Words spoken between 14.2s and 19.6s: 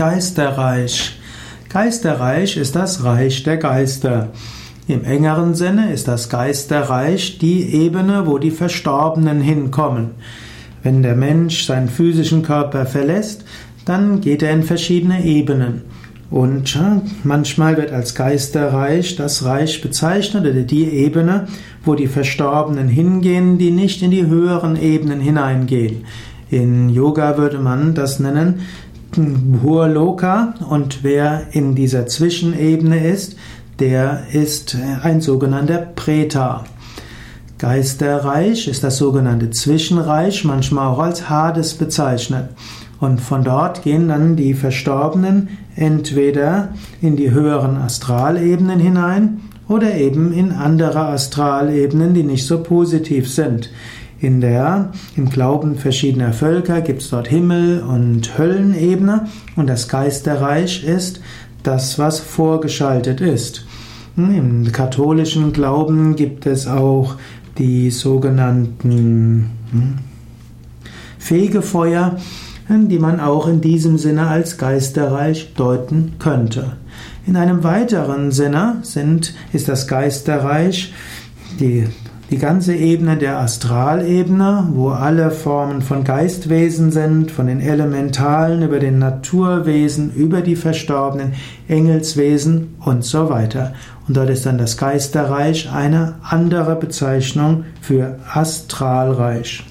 geht er in verschiedene Ebenen. Und manchmal wird als Geisterreich das